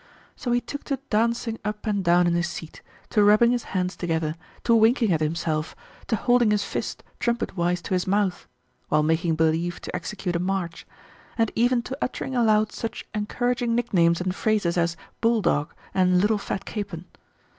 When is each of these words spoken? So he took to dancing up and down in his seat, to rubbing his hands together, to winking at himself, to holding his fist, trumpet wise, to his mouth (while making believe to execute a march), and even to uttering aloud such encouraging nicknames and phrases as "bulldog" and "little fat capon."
So 0.35 0.51
he 0.51 0.59
took 0.61 0.83
to 0.85 0.97
dancing 1.11 1.59
up 1.63 1.85
and 1.85 2.03
down 2.03 2.25
in 2.25 2.33
his 2.33 2.47
seat, 2.47 2.81
to 3.11 3.23
rubbing 3.23 3.51
his 3.51 3.65
hands 3.77 3.95
together, 3.95 4.33
to 4.63 4.73
winking 4.75 5.13
at 5.13 5.19
himself, 5.21 5.75
to 6.07 6.15
holding 6.15 6.49
his 6.49 6.63
fist, 6.63 7.03
trumpet 7.19 7.55
wise, 7.55 7.83
to 7.83 7.93
his 7.93 8.07
mouth 8.07 8.47
(while 8.89 9.03
making 9.03 9.35
believe 9.35 9.79
to 9.81 9.95
execute 9.95 10.35
a 10.35 10.39
march), 10.39 10.87
and 11.37 11.51
even 11.53 11.83
to 11.83 11.97
uttering 12.01 12.35
aloud 12.35 12.71
such 12.71 13.05
encouraging 13.13 13.75
nicknames 13.75 14.19
and 14.19 14.33
phrases 14.33 14.75
as 14.75 14.97
"bulldog" 15.21 15.71
and 15.93 16.19
"little 16.19 16.39
fat 16.39 16.65
capon." 16.65 17.05